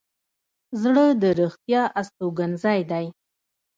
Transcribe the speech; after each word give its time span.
زړه 0.81 1.05
د 1.21 1.23
رښتیا 1.39 1.83
استوګنځی 1.99 2.79
دی. 2.91 3.05